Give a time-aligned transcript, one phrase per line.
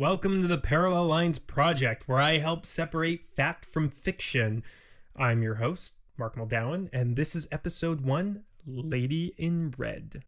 [0.00, 4.62] Welcome to the Parallel Lines Project, where I help separate fact from fiction.
[5.14, 10.22] I'm your host, Mark Muldown, and this is episode one Lady in Red.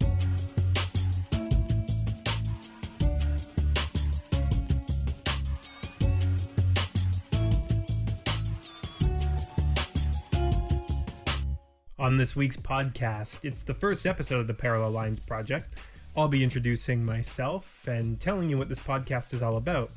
[11.98, 15.78] On this week's podcast, it's the first episode of the Parallel Lines Project.
[16.16, 19.94] I'll be introducing myself and telling you what this podcast is all about.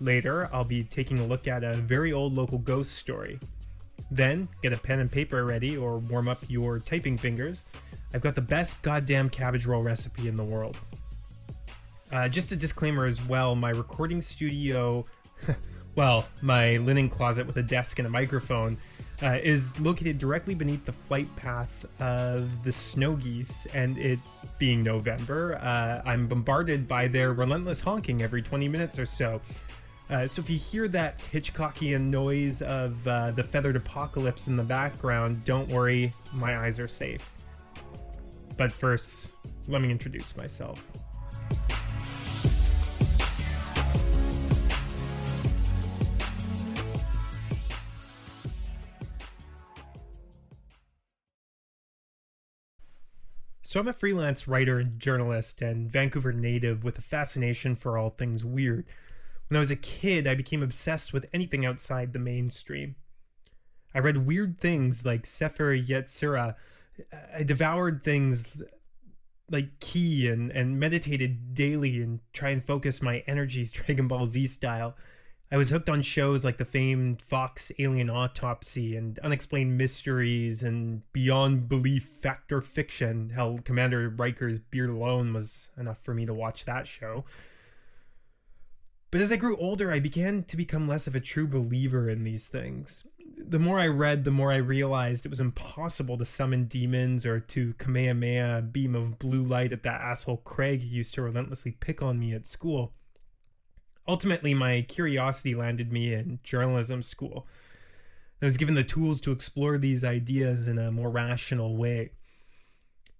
[0.00, 3.38] Later, I'll be taking a look at a very old local ghost story.
[4.10, 7.66] Then, get a pen and paper ready or warm up your typing fingers.
[8.14, 10.78] I've got the best goddamn cabbage roll recipe in the world.
[12.10, 15.04] Uh, just a disclaimer as well my recording studio,
[15.96, 18.76] well, my linen closet with a desk and a microphone,
[19.22, 24.18] uh, is located directly beneath the flight path of the snow geese, and it
[24.58, 29.40] being November, uh, I'm bombarded by their relentless honking every 20 minutes or so.
[30.10, 34.64] Uh, so if you hear that Hitchcockian noise of uh, the feathered apocalypse in the
[34.64, 37.30] background, don't worry, my eyes are safe.
[38.58, 39.30] But first,
[39.68, 40.82] let me introduce myself.
[53.72, 58.10] So, I'm a freelance writer and journalist and Vancouver native with a fascination for all
[58.10, 58.84] things weird.
[59.48, 62.96] When I was a kid, I became obsessed with anything outside the mainstream.
[63.94, 66.54] I read weird things like Sefer Yetzirah.
[67.34, 68.60] I devoured things
[69.50, 74.48] like Ki and, and meditated daily and try and focus my energies Dragon Ball Z
[74.48, 74.96] style.
[75.52, 81.02] I was hooked on shows like the famed Fox Alien Autopsy and Unexplained Mysteries and
[81.12, 83.28] Beyond Belief Fact or Fiction.
[83.28, 87.26] Hell, Commander Riker's beard alone was enough for me to watch that show.
[89.10, 92.24] But as I grew older, I began to become less of a true believer in
[92.24, 93.06] these things.
[93.36, 97.40] The more I read, the more I realized it was impossible to summon demons or
[97.40, 102.00] to Kamehameha a beam of blue light at that asshole Craig used to relentlessly pick
[102.00, 102.94] on me at school
[104.06, 107.46] ultimately, my curiosity landed me in journalism school.
[108.40, 112.10] I was given the tools to explore these ideas in a more rational way.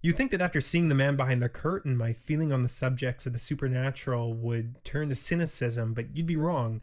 [0.03, 3.25] You'd think that after seeing the man behind the curtain, my feeling on the subjects
[3.25, 6.81] of the supernatural would turn to cynicism, but you'd be wrong.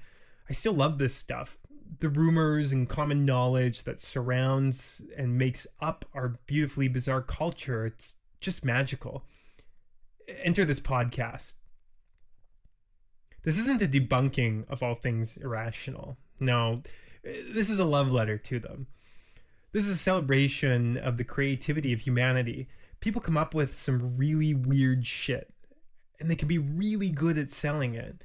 [0.49, 1.57] I still love this stuff.
[1.99, 8.15] The rumors and common knowledge that surrounds and makes up our beautifully bizarre culture, it's
[8.39, 9.25] just magical.
[10.43, 11.55] Enter this podcast.
[13.43, 16.17] This isn't a debunking of all things irrational.
[16.39, 16.83] No,
[17.23, 18.87] this is a love letter to them.
[19.71, 22.67] This is a celebration of the creativity of humanity.
[22.99, 25.53] People come up with some really weird shit,
[26.19, 28.23] and they can be really good at selling it.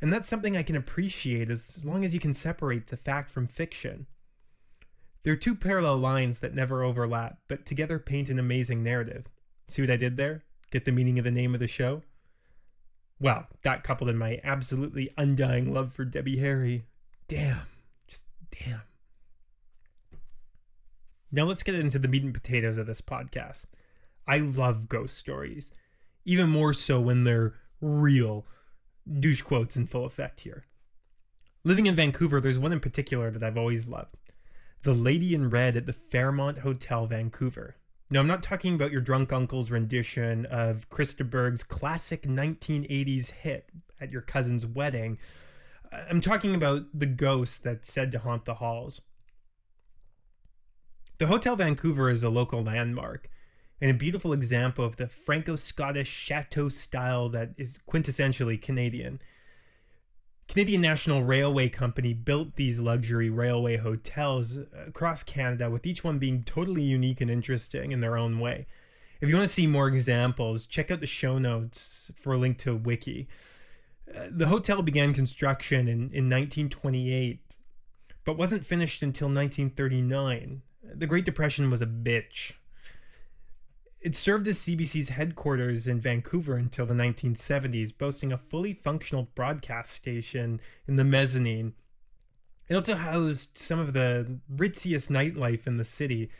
[0.00, 3.46] And that's something I can appreciate as long as you can separate the fact from
[3.46, 4.06] fiction.
[5.22, 9.26] There are two parallel lines that never overlap, but together paint an amazing narrative.
[9.68, 10.44] See what I did there?
[10.70, 12.02] Get the meaning of the name of the show?
[13.20, 16.84] Well, that coupled in my absolutely undying love for Debbie Harry.
[17.28, 17.62] Damn.
[18.08, 18.82] Just damn.
[21.30, 23.66] Now let's get into the meat and potatoes of this podcast.
[24.26, 25.72] I love ghost stories,
[26.24, 28.46] even more so when they're real.
[29.20, 30.64] Douche quotes in full effect here.
[31.64, 34.16] Living in Vancouver, there's one in particular that I've always loved
[34.82, 37.76] The Lady in Red at the Fairmont Hotel, Vancouver.
[38.10, 43.70] No, I'm not talking about your drunk uncle's rendition of Chris Berg's classic 1980s hit
[44.00, 45.18] at your cousin's wedding.
[46.10, 49.00] I'm talking about the ghost that's said to haunt the halls.
[51.18, 53.28] The Hotel Vancouver is a local landmark
[53.80, 59.20] and a beautiful example of the Franco Scottish chateau style that is quintessentially Canadian.
[60.48, 66.42] Canadian National Railway Company built these luxury railway hotels across Canada, with each one being
[66.44, 68.66] totally unique and interesting in their own way.
[69.20, 72.58] If you want to see more examples, check out the show notes for a link
[72.58, 73.26] to a wiki.
[74.08, 77.56] Uh, the hotel began construction in, in 1928,
[78.24, 80.60] but wasn't finished until 1939.
[80.82, 82.52] The Great Depression was a bitch.
[84.04, 89.94] It served as CBC's headquarters in Vancouver until the 1970s, boasting a fully functional broadcast
[89.94, 91.72] station in the mezzanine.
[92.68, 96.30] It also housed some of the ritziest nightlife in the city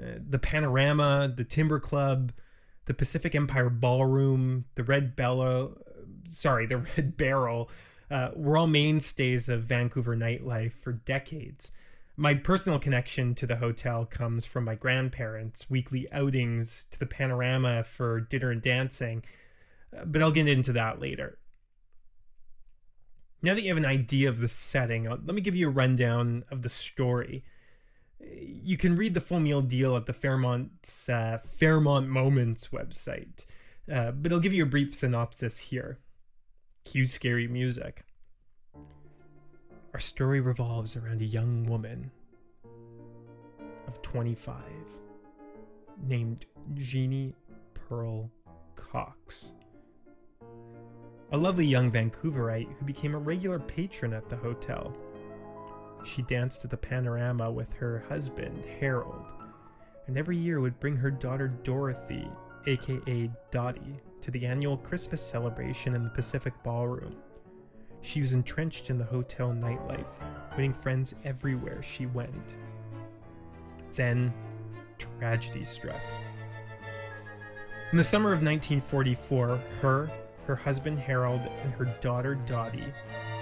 [0.00, 2.32] uh, the Panorama, the Timber Club,
[2.86, 5.76] the Pacific Empire Ballroom, the Red Bello,
[6.26, 7.68] sorry, the Red Barrel,
[8.10, 11.70] uh, were all mainstays of Vancouver nightlife for decades.
[12.20, 17.82] My personal connection to the hotel comes from my grandparents' weekly outings to the panorama
[17.82, 19.24] for dinner and dancing,
[19.96, 21.38] uh, but I'll get into that later.
[23.40, 25.72] Now that you have an idea of the setting, uh, let me give you a
[25.72, 27.42] rundown of the story.
[28.20, 33.46] You can read the full meal deal at the Fairmont's uh, Fairmont Moments website,
[33.90, 35.98] uh, but I'll give you a brief synopsis here.
[36.84, 38.04] Cue scary music.
[39.92, 42.12] Our story revolves around a young woman
[43.88, 44.56] of 25
[46.06, 47.34] named Jeannie
[47.74, 48.30] Pearl
[48.76, 49.54] Cox.
[51.32, 54.96] A lovely young Vancouverite who became a regular patron at the hotel.
[56.04, 59.26] She danced at the panorama with her husband, Harold,
[60.06, 62.28] and every year would bring her daughter Dorothy,
[62.68, 67.16] aka Dottie, to the annual Christmas celebration in the Pacific Ballroom.
[68.02, 70.06] She was entrenched in the hotel nightlife,
[70.56, 72.54] winning friends everywhere she went.
[73.94, 74.32] Then,
[74.98, 76.00] tragedy struck.
[77.92, 80.10] In the summer of 1944, her,
[80.46, 82.92] her husband Harold, and her daughter Dottie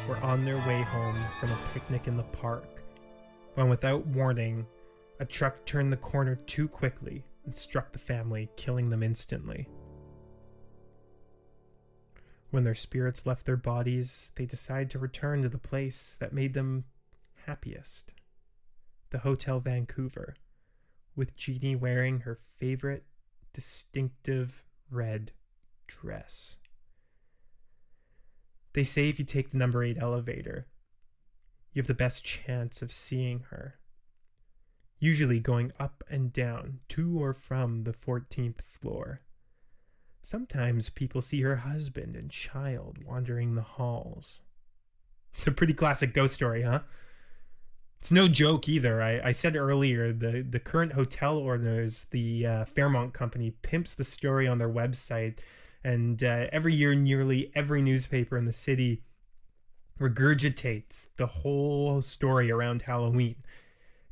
[0.09, 2.65] were on their way home from a picnic in the park
[3.59, 4.65] when, without warning,
[5.19, 9.69] a truck turned the corner too quickly and struck the family, killing them instantly.
[12.51, 16.55] When their spirits left their bodies, they decided to return to the place that made
[16.55, 16.85] them
[17.47, 18.13] happiest
[19.11, 20.37] the Hotel Vancouver,
[21.17, 23.05] with Jeannie wearing her favorite
[23.53, 25.33] distinctive red
[25.87, 26.57] dress.
[28.75, 30.67] They say if you take the number 8 elevator,
[31.73, 33.79] you have the best chance of seeing her.
[35.01, 39.23] Usually going up and down to or from the 14th floor.
[40.23, 44.41] Sometimes people see her husband and child wandering the halls.
[45.33, 46.81] It's a pretty classic ghost story, huh?
[47.99, 49.03] It's no joke either.
[49.03, 54.05] I, I said earlier the, the current hotel owners, the uh, Fairmont Company, pimps the
[54.05, 55.39] story on their website.
[55.83, 59.03] And uh, every year, nearly every newspaper in the city
[60.01, 63.37] regurgitates the whole story around Halloween.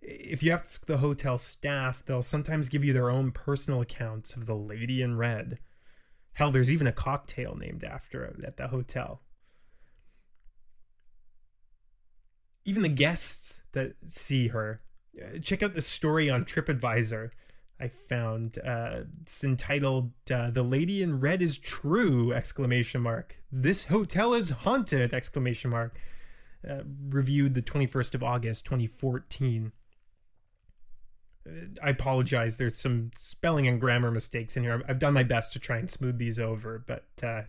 [0.03, 4.47] If you ask the hotel staff, they'll sometimes give you their own personal accounts of
[4.47, 5.58] the Lady in Red.
[6.36, 9.22] Hell, there's even a cocktail named after it at the hotel.
[12.66, 14.82] Even the guests that see her,
[15.18, 17.30] uh, check out the story on TripAdvisor.
[17.80, 23.36] I found uh, it's entitled uh, "The Lady in Red is True!" exclamation mark.
[23.50, 25.14] This hotel is haunted!
[25.14, 25.98] exclamation mark.
[26.68, 29.72] Uh, reviewed the 21st of August, 2014.
[31.82, 32.56] I apologize.
[32.56, 34.82] There's some spelling and grammar mistakes in here.
[34.88, 37.43] I've done my best to try and smooth these over, but uh,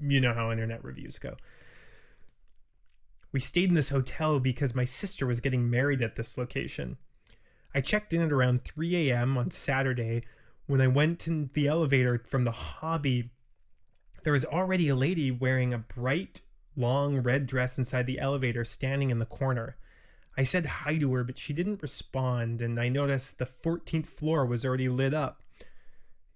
[0.00, 1.36] you know how internet reviews go.
[3.32, 6.96] We stayed in this hotel because my sister was getting married at this location.
[7.74, 9.36] I checked in at around 3 a.m.
[9.36, 10.24] on Saturday.
[10.66, 13.30] When I went in the elevator from the hobby,
[14.24, 16.40] there was already a lady wearing a bright,
[16.76, 19.76] long red dress inside the elevator standing in the corner.
[20.38, 24.46] I said hi to her, but she didn't respond, and I noticed the 14th floor
[24.46, 25.42] was already lit up.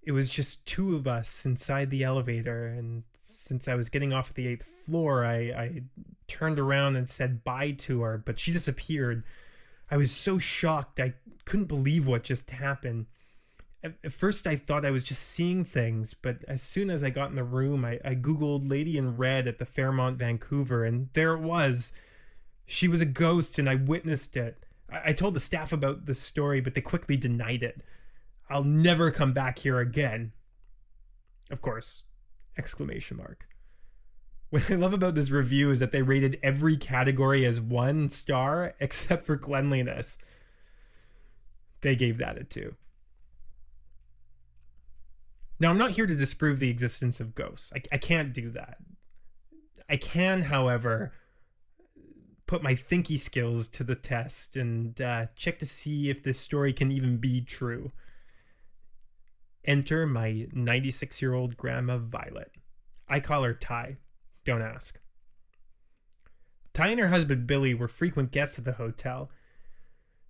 [0.01, 4.33] It was just two of us inside the elevator, and since I was getting off
[4.33, 5.81] the eighth floor, I, I
[6.27, 9.23] turned around and said bye to her, but she disappeared.
[9.89, 11.13] I was so shocked, I
[11.45, 13.05] couldn't believe what just happened.
[13.81, 17.09] At, at first, I thought I was just seeing things, but as soon as I
[17.09, 21.07] got in the room, I, I Googled Lady in Red at the Fairmont Vancouver, and
[21.13, 21.93] there it was
[22.73, 24.57] she was a ghost and I witnessed it.
[24.91, 27.81] I, I told the staff about the story, but they quickly denied it.
[28.49, 30.31] I'll never come back here again.
[31.51, 32.03] Of course,
[32.57, 33.45] exclamation mark.
[34.49, 38.75] What I love about this review is that they rated every category as one star
[38.79, 40.19] except for cleanliness.
[41.81, 42.75] They gave that a two.
[45.59, 47.73] Now, I'm not here to disprove the existence of ghosts.
[47.75, 48.77] I, I can't do that.
[49.89, 51.13] I can, however,
[52.45, 56.73] put my thinky skills to the test and uh, check to see if this story
[56.73, 57.91] can even be true.
[59.65, 62.51] Enter my 96 year old grandma Violet.
[63.07, 63.97] I call her Ty.
[64.43, 64.99] Don't ask.
[66.73, 69.29] Ty and her husband Billy were frequent guests at the hotel.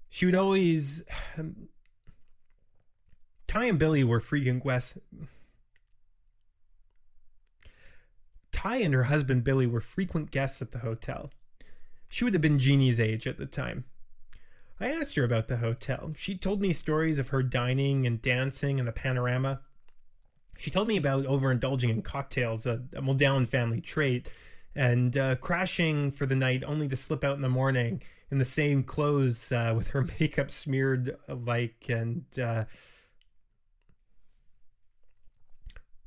[0.10, 1.04] She would always.
[1.38, 1.70] Um,
[3.48, 5.00] Ty and Billy were frequent guests.
[8.52, 11.32] Ty and her husband Billy were frequent guests at the hotel.
[12.14, 13.86] She would have been Jeannie's age at the time.
[14.80, 16.14] I asked her about the hotel.
[16.16, 19.62] She told me stories of her dining and dancing in the panorama.
[20.56, 24.30] She told me about overindulging in cocktails, a, a Muldown family trait,
[24.76, 28.46] and uh, crashing for the night only to slip out in the morning in the
[28.46, 32.66] same clothes uh, with her makeup smeared like And uh,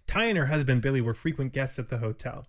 [0.06, 2.46] Ty and her husband Billy were frequent guests at the hotel.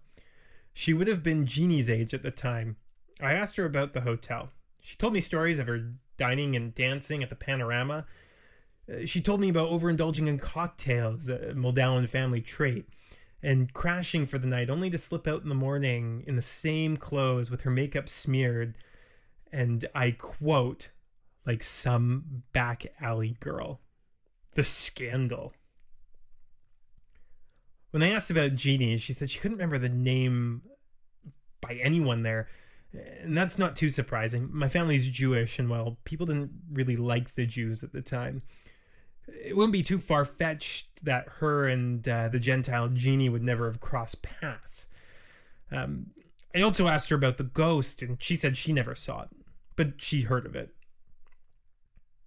[0.76, 2.76] She would have been Jeannie's age at the time.
[3.20, 4.50] I asked her about the hotel.
[4.82, 8.06] She told me stories of her dining and dancing at the Panorama.
[8.92, 12.88] Uh, She told me about overindulging in cocktails, a Muldown family trait,
[13.42, 16.98] and crashing for the night only to slip out in the morning in the same
[16.98, 18.76] clothes with her makeup smeared
[19.52, 20.90] and I quote,
[21.46, 23.80] like some back alley girl.
[24.56, 25.54] The scandal.
[27.92, 30.64] When I asked about Jeannie, she said she couldn't remember the name
[31.62, 32.50] by anyone there.
[33.22, 34.50] And that's not too surprising.
[34.52, 38.42] My family's Jewish, and while people didn't really like the Jews at the time.
[39.28, 43.70] It wouldn't be too far fetched that her and uh, the Gentile Jeannie would never
[43.70, 44.88] have crossed paths.
[45.72, 46.08] Um,
[46.56, 49.30] I also asked her about the ghost, and she said she never saw it,
[49.76, 50.74] but she heard of it.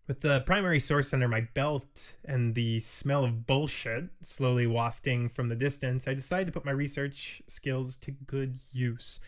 [0.07, 5.49] With the primary source under my belt and the smell of bullshit slowly wafting from
[5.49, 9.21] the distance, I decided to put my research skills to good use.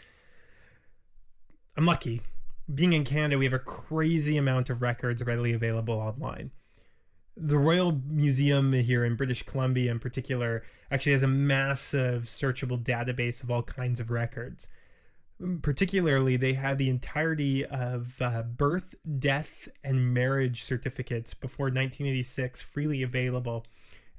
[1.76, 2.20] I'm lucky.
[2.72, 6.50] Being in Canada, we have a crazy amount of records readily available online.
[7.34, 13.42] The Royal Museum here in British Columbia, in particular, actually has a massive searchable database
[13.42, 14.66] of all kinds of records.
[15.62, 23.02] Particularly, they have the entirety of uh, birth, death, and marriage certificates before 1986 freely
[23.02, 23.64] available,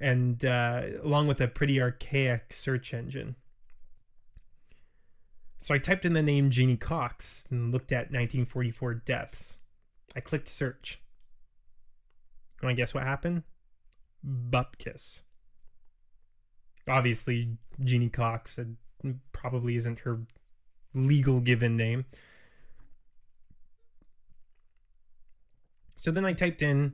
[0.00, 3.36] and uh, along with a pretty archaic search engine.
[5.64, 9.60] So I typed in the name Jeannie Cox and looked at 1944 deaths.
[10.14, 11.00] I clicked search.
[12.62, 13.44] Want to guess what happened?
[14.22, 15.22] Bupkis.
[16.86, 18.64] Obviously, Jeannie Cox uh,
[19.32, 20.20] probably isn't her
[20.92, 22.04] legal given name.
[25.96, 26.92] So then I typed in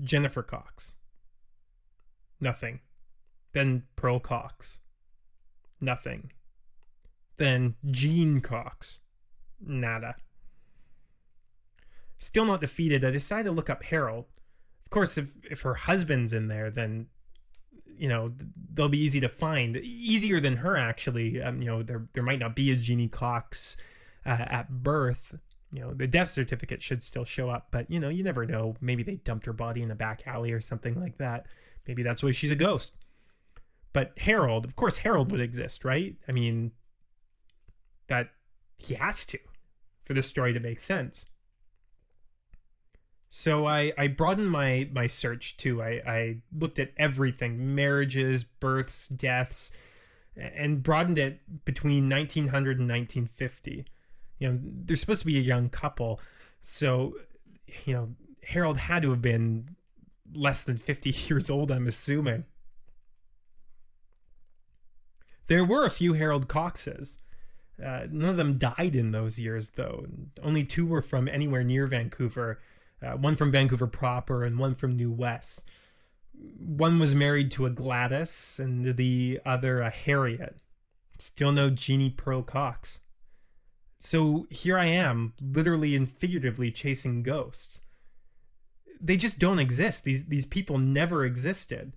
[0.00, 0.94] Jennifer Cox.
[2.40, 2.78] Nothing.
[3.54, 4.78] Then Pearl Cox.
[5.80, 6.30] Nothing.
[7.38, 8.98] Then Jean Cox.
[9.60, 10.16] Nada.
[12.18, 14.26] Still not defeated, I decide to look up Harold.
[14.84, 17.06] Of course, if, if her husband's in there, then
[17.98, 18.32] you know
[18.74, 19.76] they'll be easy to find.
[19.76, 21.42] Easier than her actually.
[21.42, 23.76] Um, you know there there might not be a Jeannie Cox
[24.24, 25.36] uh, at birth.
[25.72, 28.76] You know the death certificate should still show up but you know you never know.
[28.80, 31.46] Maybe they dumped her body in a back alley or something like that.
[31.86, 32.96] Maybe that's why she's a ghost.
[33.92, 36.16] But Harold of course Harold would exist right?
[36.28, 36.72] I mean
[38.08, 38.30] that
[38.76, 39.38] he has to
[40.04, 41.26] for the story to make sense
[43.30, 45.82] so I, I broadened my, my search too.
[45.82, 49.70] I, I looked at everything marriages, births, deaths,
[50.36, 53.84] and broadened it between 1900 and 1950.
[54.38, 56.20] You know, they're supposed to be a young couple.
[56.62, 57.16] So,
[57.84, 58.08] you know,
[58.44, 59.76] Harold had to have been
[60.32, 62.44] less than 50 years old, I'm assuming.
[65.48, 67.18] There were a few Harold Coxes.
[67.84, 70.06] Uh, none of them died in those years, though.
[70.42, 72.58] Only two were from anywhere near Vancouver
[73.02, 75.62] uh, one from Vancouver proper and one from New West.
[76.58, 80.56] One was married to a Gladys and the other a Harriet.
[81.18, 83.00] Still no Jeannie Pearl Cox.
[83.96, 87.80] So here I am, literally and figuratively chasing ghosts.
[89.00, 90.04] They just don't exist.
[90.04, 91.94] These these people never existed.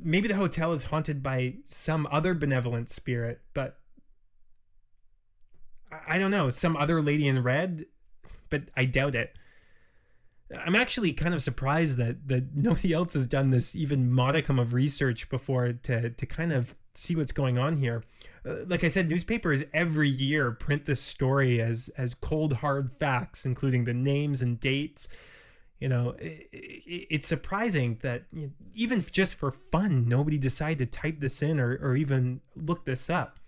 [0.00, 3.78] Maybe the hotel is haunted by some other benevolent spirit, but
[6.06, 7.86] I don't know, some other lady in red,
[8.50, 9.34] but I doubt it.
[10.54, 14.72] I'm actually kind of surprised that that nobody else has done this even modicum of
[14.72, 18.04] research before to to kind of see what's going on here.
[18.46, 23.44] Uh, like I said, newspapers every year print this story as as cold hard facts,
[23.44, 25.08] including the names and dates.
[25.80, 30.78] You know, it, it, it's surprising that you know, even just for fun, nobody decided
[30.78, 33.38] to type this in or or even look this up.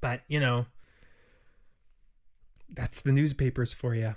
[0.00, 0.66] But you know,
[2.74, 4.14] that's the newspapers for you.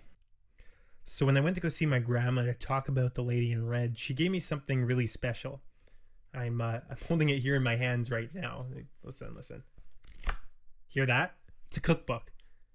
[1.05, 3.67] So when I went to go see my grandma to talk about the lady in
[3.67, 5.61] red, she gave me something really special.
[6.33, 8.65] I'm uh, I'm holding it here in my hands right now.
[9.03, 9.63] Listen, listen.
[10.87, 11.35] Hear that?
[11.67, 12.31] It's a cookbook.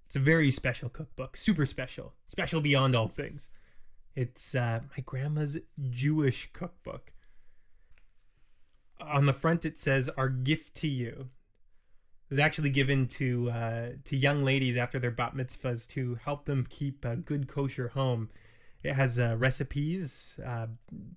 [0.06, 3.48] It's a very special cookbook, super special, special beyond all things.
[4.16, 5.58] It's uh, my grandma's
[5.90, 7.12] Jewish cookbook.
[9.00, 11.28] On the front, it says "Our gift to you."
[12.30, 16.66] Was actually given to uh, to young ladies after their bat mitzvahs to help them
[16.70, 18.30] keep a good kosher home.
[18.82, 20.66] It has uh, recipes uh,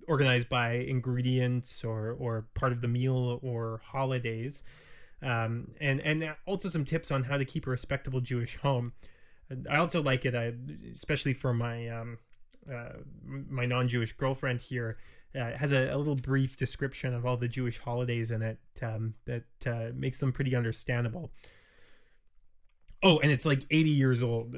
[0.08, 4.64] organized by ingredients or or part of the meal or holidays,
[5.24, 8.94] um, and and also some tips on how to keep a respectable Jewish home.
[9.70, 10.52] I also like it, uh,
[10.94, 12.18] especially for my um,
[12.72, 13.00] uh,
[13.50, 14.98] my non-Jewish girlfriend here.
[15.36, 18.58] Uh, it has a, a, little brief description of all the Jewish holidays in it
[18.82, 21.32] um, that uh, makes them pretty understandable.
[23.04, 24.56] Oh, and it's like 80 years old.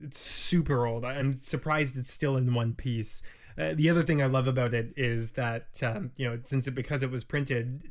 [0.00, 1.04] It's super old.
[1.04, 3.22] I'm surprised it's still in one piece.
[3.58, 6.74] Uh, the other thing I love about it is that um, you know since it
[6.74, 7.82] because it was printed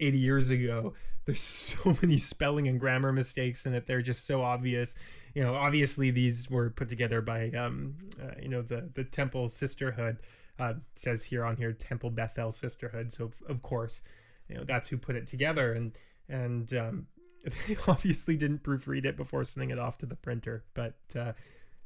[0.00, 1.40] 80 years ago, there's
[1.84, 3.86] so many spelling and grammar mistakes in it.
[3.86, 4.94] They're just so obvious.
[5.34, 9.48] You know, obviously these were put together by um, uh, you know the the Temple
[9.48, 10.18] Sisterhood.
[10.58, 13.12] Uh, says here on here Temple Bethel Sisterhood.
[13.12, 14.02] So of course,
[14.48, 15.92] you know that's who put it together and
[16.28, 17.06] and um,
[17.68, 21.32] they obviously didn't proofread it before sending it off to the printer, but uh,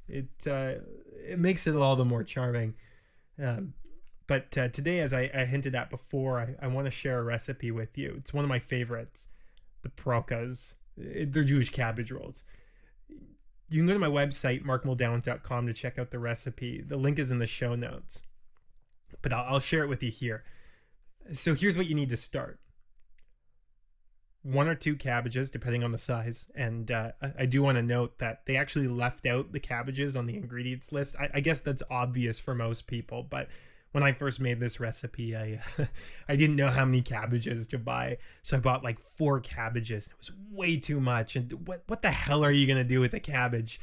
[0.08, 0.74] it uh,
[1.26, 2.74] it makes it all the more charming.
[3.42, 3.74] Um,
[4.26, 7.22] but uh, today, as I, I, hinted at before, I, I want to share a
[7.22, 8.14] recipe with you.
[8.18, 9.28] It's one of my favorites,
[9.82, 10.74] the pralkas.
[10.96, 12.44] They're Jewish cabbage rolls.
[13.08, 16.82] You can go to my website, markmuldown.com, to check out the recipe.
[16.86, 18.22] The link is in the show notes,
[19.20, 20.44] but I'll, I'll share it with you here.
[21.32, 22.58] So here's what you need to start
[24.42, 26.46] one or two cabbages, depending on the size.
[26.56, 30.26] And uh, I do want to note that they actually left out the cabbages on
[30.26, 31.16] the ingredients list.
[31.18, 33.48] I, I, guess that's obvious for most people, but
[33.92, 35.60] when I first made this recipe, I
[36.28, 40.08] I didn't know how many cabbages to buy, so I bought like four cabbages.
[40.08, 41.36] It was way too much.
[41.36, 43.80] And what what the hell are you gonna do with a cabbage?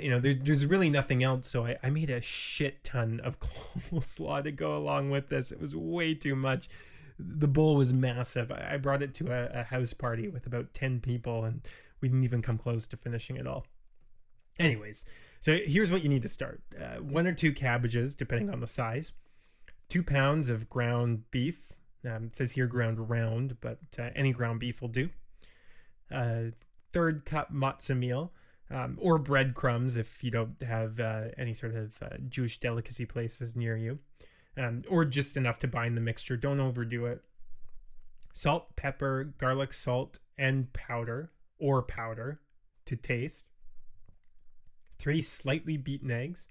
[0.00, 1.46] You know, there, there's really nothing else.
[1.46, 3.38] So I, I made a shit ton of
[3.90, 5.52] coleslaw to go along with this.
[5.52, 6.68] It was way too much
[7.18, 8.52] the bowl was massive.
[8.52, 11.62] I brought it to a, a house party with about 10 people and
[12.00, 13.66] we didn't even come close to finishing it all.
[14.58, 15.06] Anyways,
[15.40, 18.66] so here's what you need to start uh, one or two cabbages, depending on the
[18.66, 19.12] size,
[19.88, 21.72] two pounds of ground beef.
[22.04, 25.08] Um, it says here ground round, but uh, any ground beef will do.
[26.14, 26.52] Uh,
[26.92, 28.32] third cup matzah meal,
[28.70, 33.56] um, or breadcrumbs if you don't have uh, any sort of uh, Jewish delicacy places
[33.56, 33.98] near you
[34.56, 36.36] um, or just enough to bind the mixture.
[36.36, 37.22] Don't overdo it.
[38.32, 42.40] Salt, pepper, garlic salt, and powder or powder
[42.86, 43.46] to taste.
[44.98, 46.46] Three slightly beaten eggs.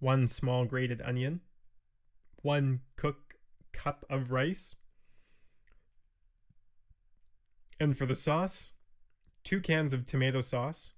[0.00, 1.40] One small grated onion.
[2.42, 3.34] One cook
[3.72, 4.74] cup of rice.
[7.78, 8.70] And for the sauce,
[9.44, 10.92] two cans of tomato sauce,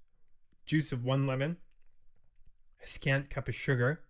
[0.68, 1.56] juice of one lemon,
[2.82, 4.02] a scant cup of sugar,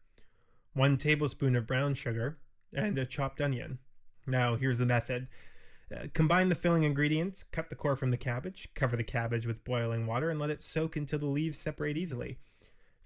[0.75, 2.37] 1 tablespoon of brown sugar,
[2.75, 3.79] and a chopped onion.
[4.27, 5.29] Now, here's the method.
[5.95, 9.63] Uh, combine the filling ingredients, cut the core from the cabbage, cover the cabbage with
[9.63, 12.39] boiling water, and let it soak until the leaves separate easily.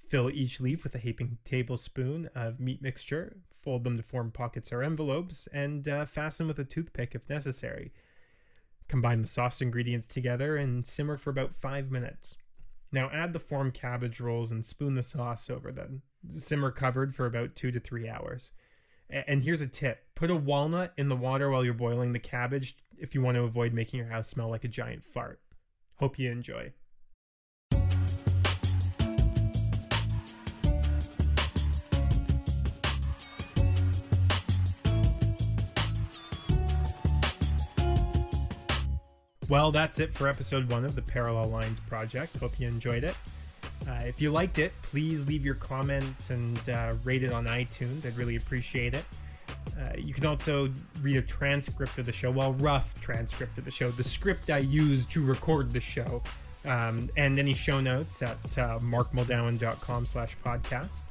[0.09, 4.73] Fill each leaf with a heaping tablespoon of meat mixture, fold them to form pockets
[4.73, 7.93] or envelopes, and uh, fasten with a toothpick if necessary.
[8.89, 12.37] Combine the sauce ingredients together and simmer for about 5 minutes.
[12.93, 16.03] Now add the formed cabbage rolls and spoon the sauce over them.
[16.31, 18.53] Simmer covered for about two to three hours.
[19.11, 22.77] And here's a tip put a walnut in the water while you're boiling the cabbage
[22.97, 25.41] if you want to avoid making your house smell like a giant fart.
[25.97, 26.73] Hope you enjoy.
[39.49, 42.39] Well, that's it for episode one of the Parallel Lines Project.
[42.39, 43.17] Hope you enjoyed it.
[43.89, 48.07] Uh, if you liked it, please leave your comments and uh, rate it on iTunes.
[48.07, 49.05] I'd really appreciate it.
[49.79, 53.71] Uh, you can also read a transcript of the show, well, rough transcript of the
[53.71, 56.23] show, the script I used to record the show,
[56.65, 61.09] um, and any show notes at uh, markmuldown.com slash podcast.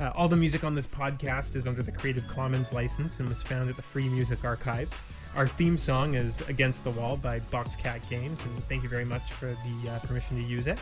[0.00, 3.42] Uh, all the music on this podcast is under the Creative Commons license and was
[3.42, 4.90] found at the Free Music Archive.
[5.36, 9.32] Our theme song is Against the Wall by Boxcat Games, and thank you very much
[9.32, 10.80] for the uh, permission to use it.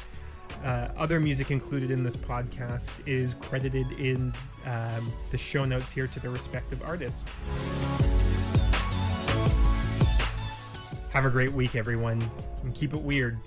[0.62, 4.30] Uh, other music included in this podcast is credited in
[4.66, 7.22] um, the show notes here to the respective artists.
[11.14, 12.22] Have a great week, everyone,
[12.62, 13.38] and keep it weird.